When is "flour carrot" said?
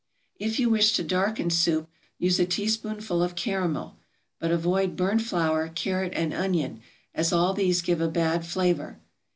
5.21-6.13